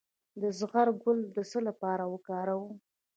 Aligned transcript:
د 0.41 0.43
زغر 0.59 0.87
ګل 1.03 1.19
د 1.35 1.37
څه 1.49 1.59
لپاره 1.67 2.03
وکاروم؟ 2.13 2.73